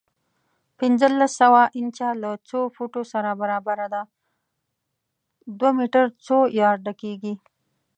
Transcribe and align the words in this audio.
پنځلس 0.79 1.31
سوه 1.41 1.61
انچه 1.77 2.07
له 2.21 2.31
څو 2.49 2.59
فوټو 2.75 3.01
سره 3.13 3.29
برابره 3.41 3.87
ده؟ 3.93 4.01
دوه 5.57 5.71
میټر 5.77 6.05
څو 6.25 6.37
یارډه 6.59 6.93
کېږي؟ 7.01 7.33